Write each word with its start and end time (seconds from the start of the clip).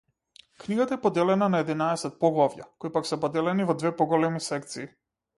Книгата 0.61 0.93
е 0.95 1.01
поделена 1.01 1.49
на 1.55 1.59
единаесет 1.65 2.15
поглавја, 2.23 2.65
кои 2.85 2.91
пак 2.95 3.09
се 3.09 3.19
поделени 3.25 3.67
во 3.73 3.75
две 3.83 3.91
поголеми 4.01 4.43
секции. 4.47 4.87